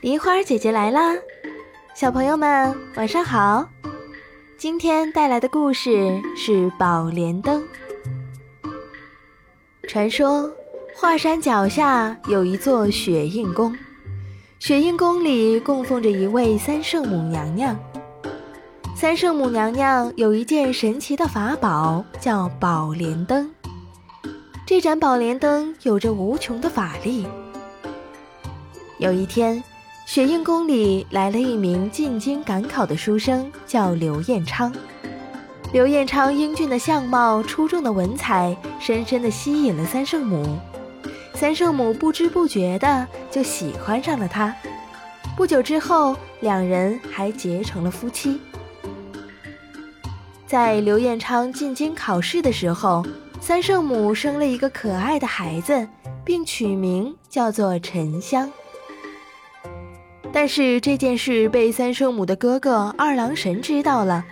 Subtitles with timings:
[0.00, 1.14] 梨花姐姐来啦，
[1.94, 3.68] 小朋友们晚上好。
[4.56, 7.62] 今天带来的故事是宝莲灯。
[9.86, 10.50] 传说
[10.96, 13.76] 华山脚下有一座雪印宫，
[14.58, 17.78] 雪印宫里供奉着一位三圣母娘娘。
[18.96, 23.50] 三圣母娘娘有一件神奇的法宝，叫宝莲灯。
[24.64, 27.26] 这盏宝莲灯有着无穷的法力。
[28.96, 29.62] 有一天。
[30.12, 34.74] 雪印宫里来了一名进京赶考的书生，叫刘彦昌。
[35.72, 40.58] 刘彦昌英俊的相貌、出众的文采，深深地吸引了三圣母。
[41.32, 44.52] 三圣母不知不觉的就喜欢上了他。
[45.36, 48.40] 不久之后，两人还结成了夫妻。
[50.44, 53.06] 在刘彦昌进京考试的时候，
[53.40, 55.86] 三圣母生了一个可爱的孩子，
[56.24, 58.50] 并取名叫做沉香。
[60.32, 64.24] 但是这件事被三圣母的哥哥二郎神知道了，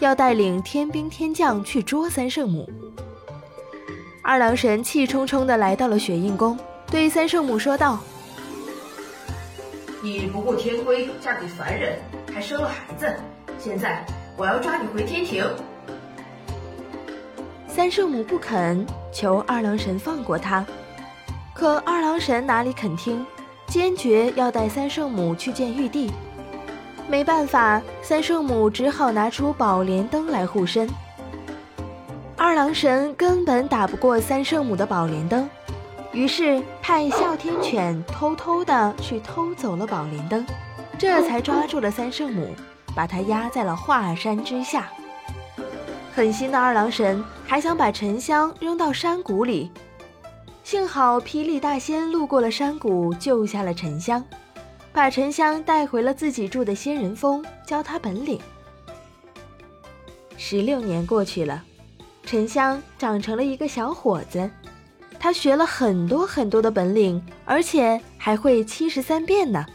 [0.00, 2.68] 要带领天兵天将去捉三圣母。
[4.20, 6.58] 二郎神气冲冲地来到了雪印宫，
[6.90, 8.00] 对三圣母说道
[10.02, 11.98] ：“你不顾天规嫁给凡人，
[12.32, 13.14] 还生了孩子，
[13.58, 14.04] 现在
[14.36, 15.44] 我要抓你回天庭。”
[17.68, 20.64] 三圣母不肯，求二郎神放过他，
[21.54, 23.24] 可二郎神哪里肯听？
[23.74, 26.08] 坚决要带三圣母去见玉帝，
[27.08, 30.88] 没办法，三圣母只好拿出宝莲灯来护身。
[32.36, 35.50] 二郎神根本打不过三圣母的宝莲灯，
[36.12, 40.46] 于是派哮天犬偷偷的去偷走了宝莲灯，
[40.96, 42.54] 这才抓住了三圣母，
[42.94, 44.88] 把她压在了华山之下。
[46.14, 49.72] 狠心的二郎神还想把沉香扔到山谷里。
[50.64, 54.24] 幸好霹雳大仙路过了山谷，救下了沉香，
[54.94, 58.40] 把沉香带回了自己住的仙人峰，教他本领。
[60.38, 61.62] 十六年过去了，
[62.24, 64.50] 沉香长成了一个小伙子，
[65.20, 69.66] 他学了很多很多的本领，而且还会七十三变呢。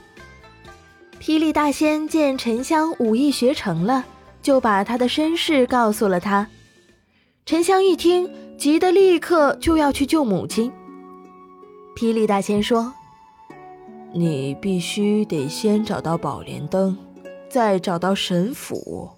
[1.22, 4.03] 霹雳大仙见沉香武艺学成了，
[4.41, 6.47] 就把他的身世告诉了他。
[7.45, 10.72] 沉香一听，急得立刻就要去救母亲。
[11.99, 12.93] 霹雳大仙说
[14.15, 16.97] ：“你必须得先找到宝莲灯，
[17.49, 19.09] 再找到神斧，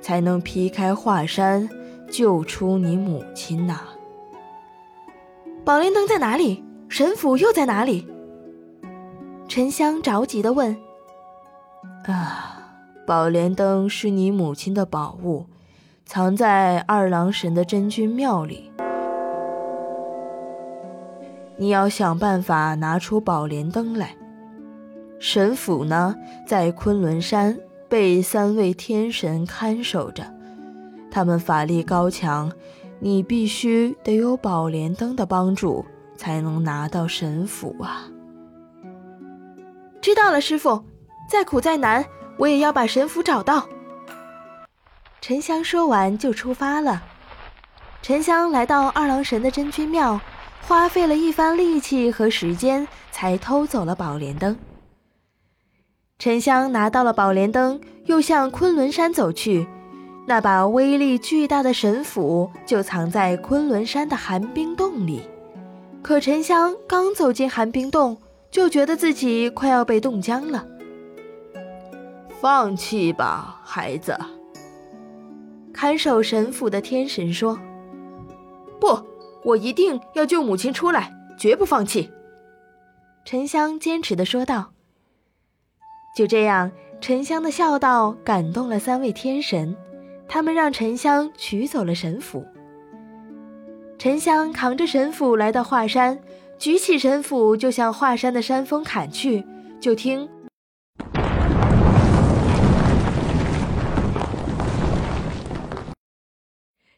[0.00, 1.68] 才能劈开华山，
[2.10, 3.82] 救出你母亲呐。”
[5.62, 6.64] 宝莲灯在哪里？
[6.88, 8.08] 神斧又在哪里？
[9.46, 10.74] 沉香着急地问。
[12.08, 12.72] “啊，
[13.06, 15.44] 宝莲灯是你母亲的宝物，
[16.06, 18.72] 藏在二郎神的真君庙里。”
[21.56, 24.16] 你要想办法拿出宝莲灯来。
[25.18, 27.56] 神府呢，在昆仑山
[27.88, 30.24] 被三位天神看守着，
[31.10, 32.50] 他们法力高强，
[32.98, 35.84] 你必须得有宝莲灯的帮助，
[36.16, 38.08] 才能拿到神府啊！
[40.00, 40.82] 知道了，师傅，
[41.28, 42.04] 再苦再难，
[42.36, 43.68] 我也要把神符找到。
[45.20, 47.00] 沉香说完就出发了。
[48.02, 50.20] 沉香来到二郎神的真君庙。
[50.66, 54.56] 花费了一番力气和时间，才偷走了宝莲灯。
[56.18, 59.66] 沉香拿到了宝莲灯，又向昆仑山走去。
[60.26, 65.22] 那把威力巨大的神斧就藏在昆仑山的寒冰洞里。
[66.00, 68.16] 可沉香刚走进寒冰洞，
[68.50, 70.64] 就觉得自己快要被冻僵了。
[72.40, 74.16] 放弃吧，孩子。
[75.72, 77.58] 看守神府的天神说
[78.80, 78.98] ：“不。”
[79.44, 82.10] 我一定要救母亲出来，绝不放弃。”
[83.24, 84.72] 沉香坚持的说道。
[86.16, 86.70] 就这样，
[87.00, 89.74] 沉香的孝道感动了三位天神，
[90.28, 92.44] 他们让沉香取走了神斧。
[93.98, 96.18] 沉香扛着神斧来到华山，
[96.58, 99.44] 举起神斧就向华山的山峰砍去，
[99.80, 100.28] 就听。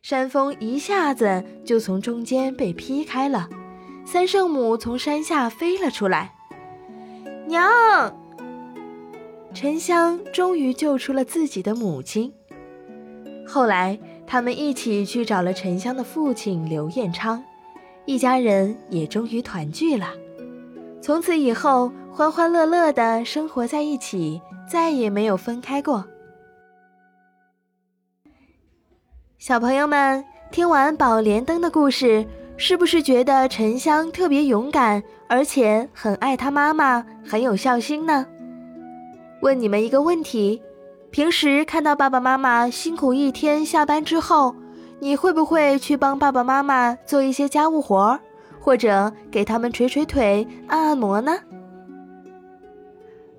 [0.05, 3.49] 山峰一下子就从中间被劈开了，
[4.05, 6.35] 三圣母从山下飞了出来。
[7.47, 8.15] 娘，
[9.55, 12.31] 沉香终于救出了自己的母亲。
[13.47, 17.43] 后来，他们一起去找了沉香的父亲刘彦昌，
[18.05, 20.11] 一家人也终于团聚了。
[21.01, 26.05] 从此以后，欢欢乐乐的生活在一起，再也没有分开过。
[29.39, 32.25] 小朋友们，听完宝莲灯的故事，
[32.57, 38.27] 是不是觉得沉香特别勇敢，而且很爱他妈妈，很有孝心呢？
[39.43, 40.63] 问你们一个问题：
[41.11, 44.55] 平时看到爸爸妈妈辛苦一天下班之后，
[45.01, 48.19] 你会不会去帮爸爸妈妈做一些家务活，
[48.61, 51.37] 或者给他们捶捶腿、按按摩呢？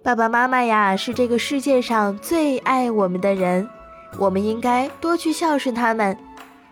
[0.04, 3.68] 爸爸妈妈呀，是这个世界上最爱我们的人，
[4.18, 6.18] 我们应该多去孝顺他们。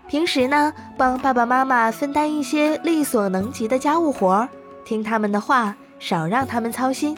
[0.08, 4.48] 平时呢，帮爸爸妈妈分担一些力所能及的家务活，
[4.86, 7.18] 听他们的话，少让他们操心。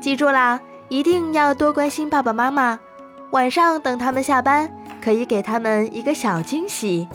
[0.00, 2.78] 记住啦，一定要多关心爸爸妈妈。
[3.32, 4.70] 晚上等他们下班，
[5.02, 7.08] 可以给他们一个小惊喜，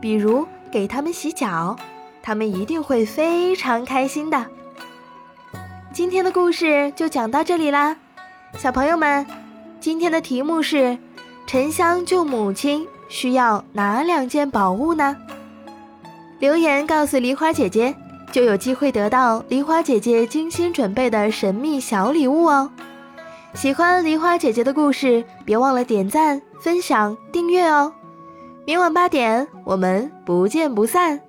[0.00, 1.76] 比如给他们洗脚，
[2.22, 4.46] 他们一定会非常开心的。
[5.92, 7.96] 今天的故事就讲到这里啦，
[8.56, 9.26] 小朋友们，
[9.78, 10.96] 今天的题目是：
[11.46, 15.16] 沉香救母亲需要哪两件宝物呢？
[16.40, 17.94] 留言告诉梨花姐姐，
[18.32, 22.70] 就有机会得到梨花姐姐精心准备的神秘小礼物哦。
[23.54, 27.92] 喜欢梨花姐姐的故事，别忘了点赞、分享、订阅哦。
[28.66, 31.20] 明晚八点，我们不见不散。